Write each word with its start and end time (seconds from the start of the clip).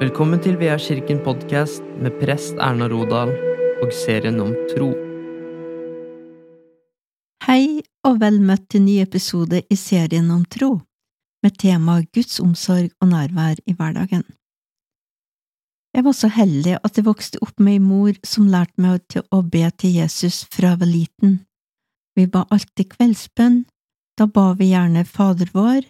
Velkommen 0.00 0.40
til 0.40 0.54
Vea 0.56 0.78
kirken 0.80 1.18
podkast 1.20 1.84
med 2.00 2.14
prest 2.22 2.54
Erna 2.56 2.86
Rodal 2.88 3.34
og 3.84 3.90
serien 3.92 4.38
om 4.40 4.54
tro. 4.70 4.86
Hei 7.44 7.82
og 8.08 8.16
vel 8.22 8.38
møtt 8.40 8.64
til 8.72 8.80
ny 8.86 8.94
episode 9.02 9.60
i 9.60 9.76
serien 9.76 10.30
om 10.32 10.46
tro, 10.48 10.70
med 11.44 11.58
temaet 11.60 12.08
Guds 12.16 12.40
omsorg 12.40 12.88
og 13.04 13.10
nærvær 13.10 13.60
i 13.68 13.74
hverdagen. 13.76 14.24
Jeg 15.92 16.06
var 16.08 16.16
så 16.16 16.32
heldig 16.32 16.78
at 16.80 16.96
jeg 16.96 17.08
vokste 17.10 17.44
opp 17.44 17.60
med 17.60 17.76
ei 17.76 17.84
mor 17.90 18.16
som 18.24 18.48
lærte 18.48 18.80
meg 18.80 19.04
til 19.12 19.28
å 19.28 19.42
be 19.44 19.66
til 19.76 20.00
Jesus 20.00 20.46
fra 20.48 20.72
jeg 20.72 20.80
var 20.80 20.92
liten. 20.94 21.36
Vi 22.16 22.24
ba 22.24 22.46
alltid 22.48 22.88
kveldsbønn, 22.96 23.60
da 24.16 24.24
ba 24.24 24.54
vi 24.56 24.72
gjerne 24.72 25.04
Fader 25.04 25.52
vår, 25.52 25.84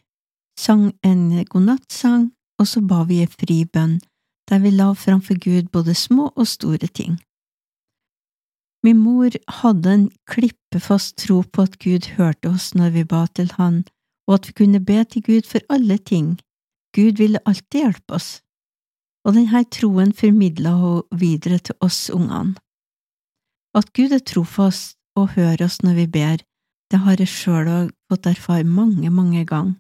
sang 0.59 0.89
en 1.07 1.29
godnattsang 1.47 2.33
og 2.61 2.69
så 2.69 2.83
ba 2.85 3.03
vi 3.09 3.23
i 3.25 3.31
fri 3.33 3.63
bønn, 3.65 3.99
der 4.51 4.61
vi 4.61 4.73
la 4.75 4.93
framfor 4.93 5.39
Gud 5.41 5.71
både 5.73 5.95
små 5.95 6.29
og 6.37 6.47
store 6.47 6.91
ting. 7.01 7.17
Min 8.85 9.01
mor 9.05 9.33
hadde 9.61 9.93
en 9.93 10.07
klippefast 10.29 11.17
tro 11.21 11.43
på 11.43 11.67
at 11.69 11.79
Gud 11.85 12.09
hørte 12.17 12.53
oss 12.53 12.71
når 12.75 12.95
vi 12.97 13.05
ba 13.05 13.27
til 13.37 13.51
Han, 13.59 13.83
og 14.29 14.39
at 14.39 14.49
vi 14.49 14.57
kunne 14.61 14.81
be 14.81 15.05
til 15.05 15.25
Gud 15.27 15.49
for 15.49 15.61
alle 15.69 15.99
ting. 15.99 16.39
Gud 16.97 17.21
ville 17.21 17.43
alltid 17.47 17.81
hjelpe 17.81 18.17
oss, 18.17 18.31
og 19.25 19.37
denne 19.37 19.65
troen 19.77 20.15
formidla 20.17 20.73
hun 20.81 21.03
videre 21.13 21.59
til 21.59 21.77
oss 21.81 22.09
ungene. 22.11 22.57
At 23.77 23.93
Gud 23.95 24.13
er 24.17 24.25
trofast 24.25 24.97
og 25.17 25.37
hører 25.37 25.65
oss 25.65 25.83
når 25.85 25.95
vi 26.01 26.07
ber, 26.07 26.41
det 26.91 26.99
har 27.05 27.21
jeg 27.21 27.31
sjøl 27.31 27.69
òg 27.71 27.93
fått 28.11 28.27
erfare 28.27 28.67
mange, 28.67 29.11
mange 29.15 29.45
ganger 29.47 29.77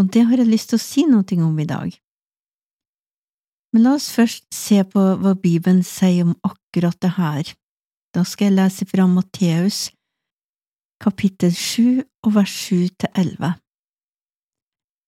og 0.00 0.10
det 0.14 0.24
har 0.28 0.40
jeg 0.40 0.50
lyst 0.50 0.72
til 0.72 0.80
å 0.80 0.84
si 0.84 1.04
noe 1.08 1.40
om 1.44 1.58
i 1.60 1.68
dag. 1.68 1.92
Men 3.74 3.86
la 3.86 3.96
oss 3.98 4.10
først 4.14 4.46
se 4.54 4.80
på 4.86 5.02
hva 5.18 5.34
Bibelen 5.34 5.82
sier 5.86 6.28
om 6.28 6.34
akkurat 6.46 6.98
det 7.02 7.14
her. 7.16 7.50
Da 8.14 8.22
skal 8.22 8.50
jeg 8.50 8.58
lese 8.58 8.86
fra 8.86 9.06
Matteus 9.10 9.88
kapittel 11.02 11.52
7 11.52 12.02
og 12.24 12.34
vers 12.36 12.52
sju 12.54 12.86
til 12.88 13.10
elleve. 13.18 13.54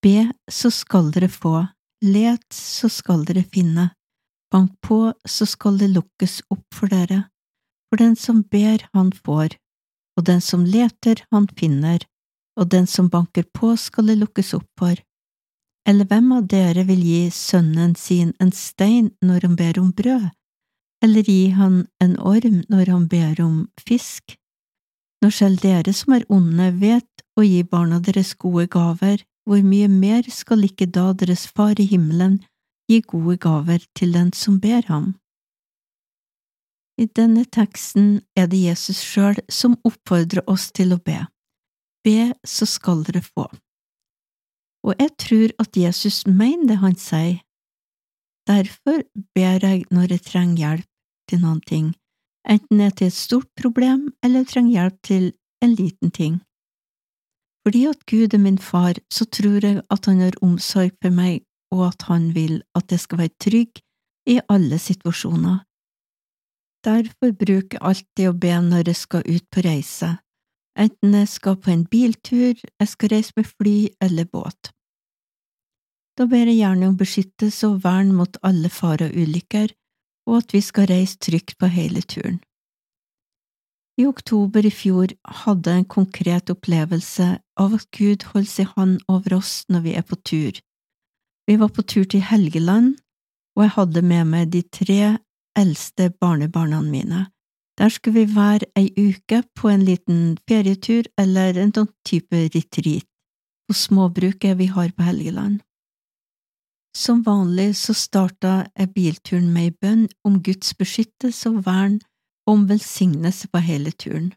Be, 0.05 0.27
så 0.51 0.71
skal 0.75 1.13
dere 1.15 1.29
få, 1.33 1.63
let, 2.05 2.45
så 2.53 2.91
skal 2.93 3.25
dere 3.29 3.47
finne, 3.47 3.89
bank 4.53 4.75
på, 4.85 4.99
så 5.25 5.47
skal 5.49 5.79
det 5.81 5.93
lukkes 5.95 6.43
opp 6.53 6.67
for 6.75 6.93
dere, 6.93 7.25
for 7.89 8.03
den 8.03 8.15
som 8.19 8.43
ber, 8.43 8.85
han 8.95 9.13
får, 9.15 9.57
og 10.19 10.27
den 10.29 10.43
som 10.45 10.67
leter, 10.69 11.25
han 11.33 11.49
finner, 11.59 12.05
og 12.57 12.71
den 12.73 12.87
som 12.87 13.11
banker 13.13 13.45
på 13.55 13.75
skal 13.81 14.09
det 14.11 14.19
lukkes 14.21 14.55
opp 14.57 14.69
for. 14.79 14.97
Eller 15.87 16.09
hvem 16.11 16.33
av 16.35 16.49
dere 16.51 16.83
vil 16.89 17.03
gi 17.05 17.21
sønnen 17.31 17.95
sin 17.95 18.33
en 18.43 18.51
stein 18.53 19.13
når 19.23 19.47
han 19.47 19.55
ber 19.59 19.79
om 19.79 19.93
brød, 19.95 20.31
eller 21.05 21.29
gi 21.31 21.53
han 21.55 21.85
en 22.03 22.17
orm 22.19 22.65
når 22.73 22.91
han 22.91 23.07
ber 23.13 23.43
om 23.45 23.61
fisk? 23.79 24.35
Når 25.23 25.33
selv 25.33 25.63
dere 25.63 25.93
som 25.95 26.17
er 26.17 26.27
onde 26.33 26.73
vet 26.81 27.25
å 27.39 27.45
gi 27.47 27.63
barna 27.63 28.01
deres 28.01 28.35
gode 28.35 28.67
gaver, 28.73 29.23
hvor 29.47 29.63
mye 29.63 29.89
mer 29.89 30.27
skal 30.33 30.65
ikke 30.67 30.89
da 30.91 31.13
deres 31.15 31.47
far 31.47 31.79
i 31.79 31.87
himmelen 31.87 32.41
gi 32.91 33.01
gode 33.01 33.39
gaver 33.43 33.87
til 33.95 34.13
den 34.17 34.33
som 34.35 34.59
ber 34.61 34.83
ham? 34.91 35.15
I 36.99 37.07
denne 37.07 37.45
teksten 37.45 38.23
er 38.35 38.49
det 38.49 38.59
Jesus 38.65 39.03
sjøl 39.05 39.39
som 39.53 39.77
oppfordrer 39.85 40.47
oss 40.49 40.71
til 40.73 40.95
å 40.97 40.99
be. 40.99 41.21
Be, 42.07 42.33
så 42.47 42.69
skal 42.71 43.03
dere 43.07 43.23
få. 43.25 43.49
Og 44.87 44.95
jeg 45.03 45.11
tror 45.19 45.55
at 45.63 45.77
Jesus 45.77 46.23
mener 46.27 46.69
det 46.71 46.79
han 46.79 46.95
sier. 46.95 47.41
Derfor 48.47 49.03
ber 49.35 49.59
jeg 49.67 49.87
når 49.91 50.13
jeg 50.15 50.23
trenger 50.23 50.57
hjelp 50.63 50.91
til 51.27 51.41
noen 51.43 51.63
ting, 51.67 51.87
enten 52.47 52.79
det 52.79 52.87
er 52.87 52.95
til 53.01 53.11
et 53.11 53.19
stort 53.19 53.49
problem 53.59 54.13
eller 54.23 54.45
jeg 54.45 54.53
trenger 54.53 54.77
hjelp 54.77 55.01
til 55.03 55.25
en 55.67 55.75
liten 55.75 56.13
ting. 56.15 56.37
Fordi 57.67 57.83
at 57.91 58.07
Gud 58.07 58.35
er 58.35 58.39
min 58.39 58.59
far, 58.63 58.95
så 59.11 59.25
tror 59.25 59.59
jeg 59.67 59.83
at 59.91 60.07
han 60.07 60.21
har 60.23 60.39
omsorg 60.43 60.93
for 61.03 61.11
meg, 61.11 61.43
og 61.75 61.89
at 61.89 62.07
han 62.07 62.29
vil 62.35 62.61
at 62.79 62.93
jeg 62.95 63.03
skal 63.03 63.19
være 63.19 63.35
trygg 63.43 63.81
i 64.31 64.39
alle 64.49 64.79
situasjoner. 64.79 65.65
Derfor 66.87 67.33
bruker 67.35 67.75
jeg 67.75 67.83
alltid 67.83 68.29
å 68.31 68.37
be 68.39 68.53
når 68.69 68.93
jeg 68.93 69.01
skal 69.01 69.27
ut 69.27 69.47
på 69.51 69.65
reise, 69.67 70.13
enten 70.79 71.15
jeg 71.17 71.29
skal 71.33 71.57
på 71.57 71.73
en 71.73 71.85
biltur, 71.91 72.55
jeg 72.55 72.89
skal 72.89 73.13
reise 73.13 73.33
med 73.37 73.49
fly 73.49 73.77
eller 74.03 74.29
båt. 74.29 74.73
Da 76.17 76.25
ber 76.29 76.49
jeg 76.49 76.61
gjerne 76.63 76.89
om 76.89 76.97
beskyttelse 76.97 77.69
og 77.69 77.83
vern 77.85 78.13
mot 78.17 78.39
alle 78.47 78.71
farer 78.73 79.11
og 79.11 79.17
ulykker, 79.17 79.73
og 80.27 80.39
at 80.41 80.55
vi 80.57 80.63
skal 80.65 80.89
reise 80.91 81.19
trygt 81.23 81.59
på 81.61 81.69
hele 81.71 82.03
turen. 82.03 82.41
I 83.97 84.05
oktober 84.05 84.67
i 84.69 84.73
fjor 84.73 85.13
hadde 85.45 85.73
jeg 85.73 85.83
en 85.83 85.93
konkret 85.93 86.51
opplevelse 86.53 87.29
av 87.57 87.77
at 87.79 87.87
Gud 87.97 88.27
holder 88.33 88.51
sin 88.51 88.73
hånd 88.75 88.97
over 89.09 89.39
oss 89.39 89.63
når 89.73 89.85
vi 89.87 89.95
er 89.97 90.05
på 90.05 90.19
tur. 90.21 90.59
Vi 91.49 91.57
var 91.57 91.71
på 91.73 91.83
tur 91.83 92.05
til 92.05 92.25
Helgeland, 92.29 92.97
og 93.57 93.65
jeg 93.65 93.75
hadde 93.79 94.03
med 94.03 94.29
meg 94.33 94.53
de 94.53 94.61
tre 94.69 95.17
eldste 95.57 96.11
barnebarna 96.21 96.83
mine. 96.85 97.25
Der 97.79 97.89
skulle 97.93 98.25
vi 98.25 98.37
være 98.37 98.71
ei 98.77 98.89
uke 98.97 99.43
på 99.55 99.69
en 99.69 99.85
liten 99.85 100.39
ferietur 100.49 101.05
eller 101.19 101.59
en 101.61 101.75
sånn 101.77 101.93
type 102.09 102.49
retreat 102.55 103.05
på 103.67 103.75
småbruket 103.75 104.57
vi 104.59 104.71
har 104.73 104.93
på 104.97 105.05
Helgeland. 105.05 105.61
Som 106.97 107.21
vanlig 107.27 107.75
så 107.77 107.93
starta 107.93 108.71
jeg 108.79 108.93
bilturen 108.95 109.51
med 109.53 109.69
ei 109.69 109.75
bønn 109.83 110.07
om 110.25 110.39
Guds 110.43 110.73
beskyttelse 110.79 111.51
og 111.53 111.67
vern 111.67 111.99
og 112.47 112.55
om 112.55 112.63
velsignelse 112.71 113.51
på 113.53 113.61
hele 113.61 113.93
turen. 113.93 114.31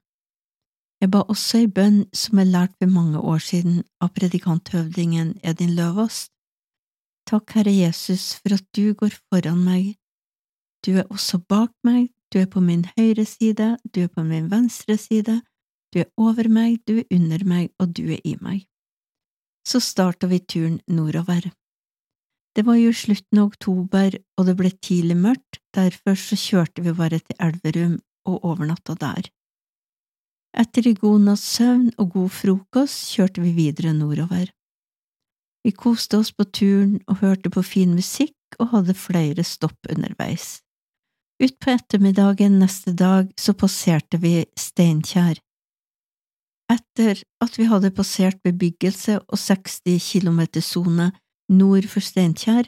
Jeg 1.00 1.14
ba 1.14 1.24
også 1.32 1.62
ei 1.62 1.70
bønn 1.72 2.02
som 2.12 2.42
jeg 2.42 2.52
lærte 2.52 2.76
for 2.82 2.92
mange 2.92 3.22
år 3.24 3.40
siden 3.40 3.84
av 4.04 4.12
predikanthøvdingen 4.18 5.38
Edin 5.48 5.72
Løvaas. 5.78 6.28
Takk, 7.30 7.54
Herre 7.56 7.72
Jesus, 7.72 8.34
for 8.42 8.58
at 8.58 8.66
du 8.76 8.92
går 9.00 9.16
foran 9.30 9.64
meg. 9.64 9.96
Du 10.84 10.98
er 10.98 11.08
også 11.08 11.40
bak 11.40 11.72
meg, 11.88 12.10
du 12.34 12.40
er 12.42 12.50
på 12.50 12.62
min 12.62 12.86
høyre 12.98 13.26
side, 13.26 13.78
du 13.94 14.04
er 14.04 14.12
på 14.14 14.24
min 14.24 14.50
venstre 14.52 14.98
side, 14.98 15.40
du 15.94 16.02
er 16.04 16.10
over 16.18 16.50
meg, 16.50 16.82
du 16.86 17.00
er 17.02 17.08
under 17.16 17.46
meg, 17.46 17.72
og 17.80 17.96
du 17.98 18.06
er 18.14 18.22
i 18.24 18.36
meg. 18.42 18.66
Så 19.68 19.82
starta 19.82 20.30
vi 20.30 20.40
turen 20.40 20.80
nordover. 20.88 21.50
Det 22.56 22.66
var 22.66 22.78
jo 22.80 22.94
slutten 22.94 23.42
av 23.42 23.52
oktober, 23.52 24.16
og 24.38 24.46
det 24.46 24.56
ble 24.58 24.72
tidlig 24.82 25.18
mørkt, 25.18 25.60
derfor 25.76 26.18
så 26.18 26.38
kjørte 26.38 26.86
vi 26.86 26.94
bare 26.98 27.20
til 27.22 27.38
Elverum 27.40 28.00
og 28.30 28.46
overnatta 28.46 28.96
der. 29.00 29.30
Etter 30.58 30.90
en 30.90 30.98
god 30.98 31.26
natts 31.28 31.46
søvn 31.58 31.92
og 32.02 32.16
god 32.16 32.32
frokost 32.34 33.14
kjørte 33.14 33.44
vi 33.46 33.54
videre 33.58 33.94
nordover. 33.94 34.50
Vi 35.66 35.72
koste 35.76 36.18
oss 36.18 36.32
på 36.34 36.48
turen 36.50 36.98
og 37.08 37.22
hørte 37.22 37.52
på 37.54 37.62
fin 37.66 37.94
musikk 37.94 38.58
og 38.60 38.74
hadde 38.74 38.98
flere 38.98 39.46
stopp 39.46 39.92
underveis. 39.92 40.60
Utpå 41.40 41.72
ettermiddagen 41.72 42.58
neste 42.60 42.92
dag 42.92 43.30
så 43.40 43.54
passerte 43.56 44.20
vi 44.20 44.44
Steinkjer. 44.60 45.38
Etter 46.70 47.22
at 47.42 47.56
vi 47.56 47.68
hadde 47.70 47.94
passert 47.96 48.42
bebyggelse 48.44 49.22
og 49.22 49.40
60 49.40 50.04
km-sone 50.04 51.08
nord 51.56 51.88
for 51.88 52.04
Steinkjer 52.04 52.68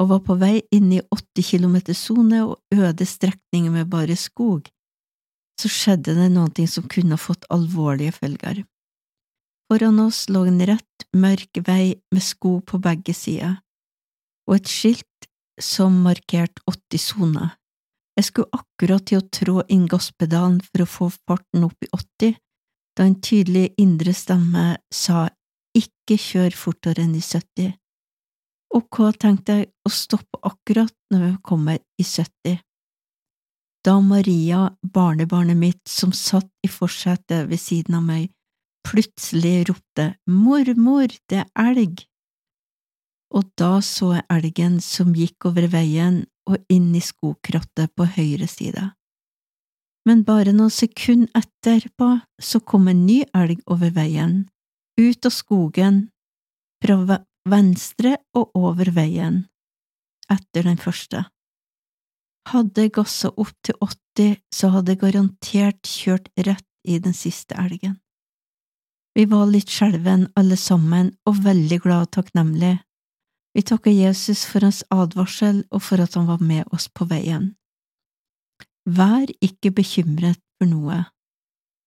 og 0.00 0.08
var 0.12 0.20
på 0.24 0.36
vei 0.38 0.54
inn 0.72 0.92
i 0.94 1.00
80 1.02 1.48
km-sone 1.50 2.44
og 2.46 2.60
øde 2.72 3.06
strekninger 3.06 3.74
med 3.74 3.90
bare 3.90 4.16
skog, 4.16 4.70
så 5.60 5.68
skjedde 5.68 6.14
det 6.16 6.28
noe 6.32 6.66
som 6.70 6.86
kunne 6.90 7.18
fått 7.20 7.44
alvorlige 7.52 8.14
følger. 8.16 8.62
Foran 9.66 9.98
oss 10.04 10.28
lå 10.30 10.44
en 10.46 10.62
rett, 10.68 11.06
mørk 11.12 11.58
vei 11.66 11.98
med 12.14 12.22
skog 12.22 12.62
på 12.70 12.78
begge 12.82 13.14
sider, 13.16 13.58
og 14.48 14.60
et 14.60 14.70
skilt 14.70 15.28
som 15.60 16.00
markerte 16.06 16.62
80 16.70 17.02
soner. 17.02 17.50
Jeg 18.18 18.28
skulle 18.28 18.52
akkurat 18.52 19.04
til 19.08 19.20
å 19.20 19.28
trå 19.32 19.62
inn 19.72 19.86
gasspedalen 19.88 20.58
for 20.66 20.84
å 20.84 20.90
få 20.94 21.08
farten 21.14 21.64
opp 21.64 21.86
i 21.86 21.88
80, 21.96 22.34
da 22.96 23.06
en 23.08 23.20
tydelig 23.24 23.70
indre 23.80 24.12
stemme 24.16 24.66
sa 24.92 25.28
ikke 25.76 26.18
kjør 26.20 26.56
fortere 26.56 27.06
enn 27.06 27.14
i 27.16 27.22
70. 27.24 27.72
Ok, 28.76 29.00
tenkte 29.20 29.56
jeg 29.56 29.70
å 29.84 29.92
stoppe 29.92 30.40
akkurat 30.48 30.92
når 31.12 31.24
vi 31.24 31.32
kommer 31.44 31.80
i 32.00 32.04
70. 32.04 32.60
Da 33.82 33.96
Maria, 34.00 34.68
barnebarnet 34.80 35.58
mitt 35.58 35.88
som 35.88 36.12
satt 36.14 36.48
i 36.62 36.70
forsetet 36.70 37.48
ved 37.50 37.60
siden 37.60 37.98
av 37.98 38.04
meg, 38.06 38.28
plutselig 38.86 39.68
ropte 39.70 40.12
Mormor, 40.28 41.12
det 41.28 41.42
er 41.42 41.72
elg! 41.72 42.04
Og 43.32 43.48
da 43.56 43.78
så 43.80 44.12
jeg 44.18 44.28
elgen 44.32 44.78
som 44.84 45.14
gikk 45.16 45.48
over 45.48 45.66
veien 45.72 46.22
og 46.48 46.58
inn 46.72 46.90
i 46.96 47.02
skogkrottet 47.02 47.94
på 47.96 48.06
høyre 48.16 48.48
side. 48.50 48.90
Men 50.08 50.24
bare 50.26 50.54
noen 50.54 50.72
sekunder 50.74 51.30
etterpå 51.38 52.08
så 52.42 52.60
kom 52.66 52.88
en 52.90 53.04
ny 53.06 53.22
elg 53.38 53.62
over 53.70 53.92
veien, 53.94 54.48
ut 54.98 55.28
av 55.28 55.34
skogen, 55.34 56.08
fra 56.82 57.20
venstre 57.48 58.16
og 58.34 58.50
over 58.58 58.90
veien. 58.94 59.46
etter 60.32 60.64
den 60.64 60.78
første. 60.80 61.26
Hadde 62.48 62.86
jeg 62.86 62.92
gassa 62.96 63.28
opp 63.36 63.52
til 63.66 63.74
80, 63.84 64.38
så 64.54 64.70
hadde 64.72 64.94
jeg 64.94 65.00
garantert 65.02 65.82
kjørt 65.84 66.30
rett 66.46 66.68
i 66.88 66.96
den 67.02 67.12
siste 67.12 67.58
elgen. 67.58 67.98
Vi 69.12 69.26
var 69.28 69.50
litt 69.50 69.68
skjelven 69.68 70.30
alle 70.40 70.56
sammen 70.56 71.10
og 71.28 71.42
veldig 71.44 71.78
glad 71.84 72.06
og 72.06 72.12
takknemlige. 72.16 72.78
Vi 73.52 73.62
takker 73.62 73.92
Jesus 73.92 74.44
for 74.48 74.64
hans 74.64 74.80
advarsel 74.92 75.64
og 75.70 75.82
for 75.84 76.00
at 76.00 76.14
han 76.16 76.28
var 76.30 76.40
med 76.40 76.64
oss 76.72 76.88
på 76.88 77.06
veien. 77.10 77.52
Vær 78.88 79.28
ikke 79.44 79.70
bekymret 79.76 80.40
for 80.58 80.70
noe, 80.70 81.02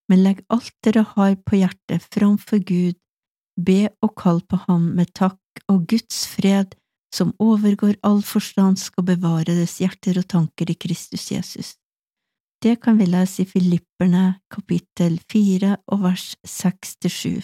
men 0.08 0.22
legg 0.22 0.44
alt 0.52 0.72
dere 0.86 1.02
har 1.16 1.34
på 1.42 1.58
hjertet 1.60 2.06
framfor 2.14 2.62
Gud, 2.62 2.96
be 3.56 3.88
og 4.04 4.14
kall 4.20 4.40
på 4.46 4.60
ham 4.66 4.92
med 4.96 5.10
takk, 5.16 5.40
og 5.72 5.86
Guds 5.90 6.26
fred, 6.30 6.76
som 7.12 7.34
overgår 7.42 7.96
all 8.06 8.22
forstand, 8.22 8.78
skal 8.78 9.06
bevare 9.08 9.48
deres 9.48 9.78
hjerter 9.80 10.20
og 10.20 10.28
tanker 10.28 10.70
i 10.70 10.78
Kristus 10.78 11.30
Jesus. 11.32 11.74
Det 12.62 12.78
kan 12.82 12.98
vi 13.00 13.08
lese 13.08 13.42
i 13.42 13.48
Filipperne 13.48 14.38
kapittel 14.52 15.18
fire 15.30 15.76
og 15.92 16.04
vers 16.06 16.34
seks 16.46 16.96
til 17.02 17.12
sju. 17.12 17.34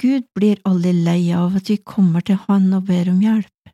Gud 0.00 0.24
blir 0.34 0.60
aldri 0.64 0.94
lei 0.96 1.32
av 1.36 1.58
at 1.58 1.68
vi 1.68 1.76
kommer 1.84 2.24
til 2.24 2.38
Han 2.46 2.72
og 2.72 2.86
ber 2.88 3.10
om 3.12 3.20
hjelp. 3.20 3.72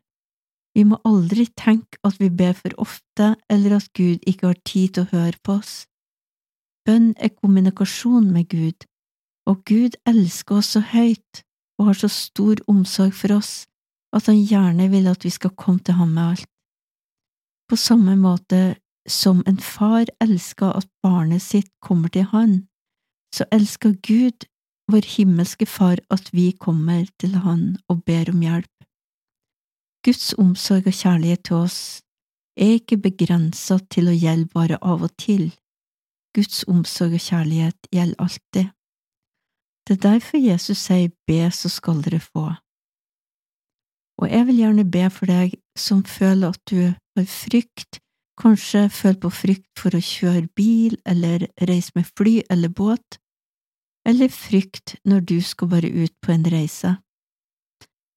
Vi 0.75 0.83
må 0.85 0.99
aldri 1.07 1.47
tenke 1.57 1.97
at 2.05 2.19
vi 2.21 2.29
ber 2.29 2.53
for 2.53 2.75
ofte, 2.83 3.35
eller 3.49 3.77
at 3.79 3.87
Gud 3.97 4.25
ikke 4.27 4.51
har 4.51 4.59
tid 4.67 4.93
til 4.93 5.05
å 5.05 5.11
høre 5.13 5.39
på 5.43 5.55
oss. 5.61 5.87
Bønn 6.85 7.13
er 7.17 7.33
kommunikasjon 7.33 8.27
med 8.31 8.49
Gud, 8.51 8.85
og 9.47 9.63
Gud 9.65 9.95
elsker 10.07 10.59
oss 10.59 10.75
så 10.75 10.83
høyt 10.83 11.41
og 11.79 11.89
har 11.89 11.97
så 12.01 12.09
stor 12.11 12.61
omsorg 12.67 13.15
for 13.15 13.37
oss 13.37 13.65
at 14.15 14.27
han 14.29 14.43
gjerne 14.43 14.87
vil 14.91 15.07
at 15.11 15.25
vi 15.25 15.31
skal 15.33 15.55
komme 15.55 15.83
til 15.83 15.97
ham 15.97 16.13
med 16.15 16.35
alt. 16.35 16.51
På 17.67 17.75
samme 17.75 18.15
måte 18.19 18.77
som 19.07 19.43
en 19.47 19.59
far 19.59 20.07
elsker 20.23 20.77
at 20.79 20.87
barnet 21.03 21.43
sitt 21.43 21.71
kommer 21.83 22.11
til 22.11 22.27
han, 22.31 22.67
så 23.35 23.47
elsker 23.51 23.95
Gud, 24.03 24.47
vår 24.91 25.05
himmelske 25.17 25.65
Far, 25.65 25.99
at 26.09 26.33
vi 26.33 26.51
kommer 26.51 27.05
til 27.19 27.35
han 27.43 27.77
og 27.89 28.03
ber 28.05 28.31
om 28.31 28.41
hjelp. 28.41 28.73
Guds 30.05 30.33
omsorg 30.39 30.87
og 30.87 30.95
kjærlighet 30.95 31.43
til 31.43 31.59
oss 31.59 31.79
er 32.57 32.77
ikke 32.77 32.99
begrenset 33.03 33.89
til 33.93 34.09
å 34.09 34.15
gjelde 34.15 34.49
bare 34.53 34.79
av 34.81 35.03
og 35.03 35.13
til. 35.19 35.51
Guds 36.35 36.63
omsorg 36.69 37.17
og 37.17 37.23
kjærlighet 37.23 37.91
gjelder 37.91 38.23
alltid. 38.23 38.71
Det 39.87 39.97
er 39.97 40.03
derfor 40.03 40.37
Jesus 40.43 40.79
sier 40.87 41.11
be, 41.27 41.43
så 41.51 41.69
skal 41.71 42.01
dere 42.03 42.19
få. 42.23 42.49
Og 44.17 44.31
jeg 44.31 44.47
vil 44.47 44.59
gjerne 44.63 44.89
be 44.91 45.05
for 45.13 45.29
deg 45.29 45.55
som 45.77 46.03
føler 46.07 46.55
at 46.55 46.61
du 46.71 46.81
har 46.89 47.31
frykt 47.31 48.01
Kanskje 48.37 48.83
føler 48.93 49.17
på 49.17 49.29
frykt 49.33 49.79
for 49.81 49.97
å 49.97 50.01
kjøre 50.03 50.45
bil 50.53 50.97
eller 51.09 51.47
reise 51.65 51.95
med 51.95 52.05
fly 52.19 52.43
eller 52.53 52.69
båt, 52.69 53.17
eller 54.07 54.31
frykt 54.31 54.95
når 55.03 55.25
du 55.27 55.37
skal 55.43 55.69
bare 55.71 55.91
ut 55.91 56.15
på 56.23 56.31
en 56.31 56.47
reise. 56.51 56.95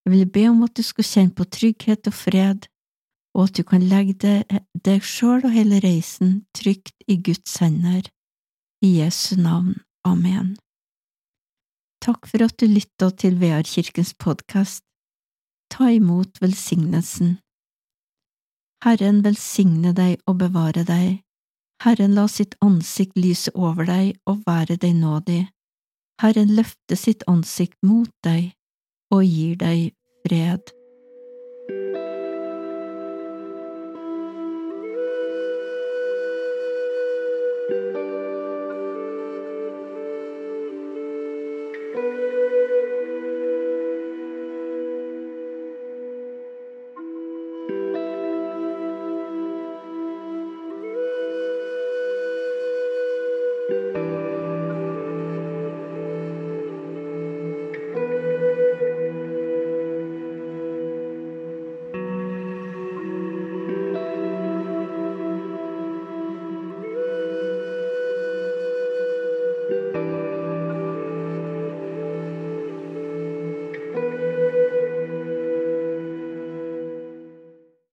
Jeg 0.04 0.12
vil 0.14 0.31
be 0.32 0.46
om 0.48 0.62
at 0.64 0.76
du 0.78 0.82
skal 0.87 1.06
kjenne 1.06 1.37
på 1.37 1.44
trygghet 1.44 2.08
og 2.08 2.14
fred, 2.16 2.69
og 3.34 3.48
at 3.48 3.58
du 3.58 3.62
kan 3.66 3.84
legge 3.87 4.32
deg 4.75 5.04
sjøl 5.06 5.44
og 5.44 5.52
hele 5.54 5.81
reisen 5.84 6.40
trygt 6.56 6.94
i 7.06 7.19
Guds 7.20 7.58
hender. 7.62 8.08
I 8.82 8.96
Jesu 9.02 9.37
navn. 9.37 9.76
Amen. 10.08 10.56
Takk 12.00 12.25
for 12.31 12.46
at 12.46 12.56
du 12.56 12.64
lytta 12.66 13.10
til 13.12 13.36
VR 13.43 13.66
kirkens 13.69 14.14
podkast. 14.16 14.82
Ta 15.70 15.90
imot 15.93 16.40
velsignelsen. 16.40 17.36
Herren 18.81 19.20
velsigne 19.22 19.93
deg 19.93 20.22
og 20.26 20.40
bevare 20.40 20.86
deg. 20.88 21.20
Herren 21.84 22.16
la 22.16 22.25
sitt 22.28 22.56
ansikt 22.64 23.20
lyse 23.20 23.52
over 23.54 23.84
deg 23.84 24.16
og 24.25 24.40
være 24.48 24.81
deg 24.81 24.96
nådig. 24.96 25.43
Herren 26.20 26.50
løfte 26.52 26.99
sitt 27.00 27.22
ansikt 27.31 27.78
mot 27.87 28.11
deg 28.26 28.50
og 29.14 29.25
gir 29.25 29.56
deg 29.61 29.94
fred. 30.26 30.72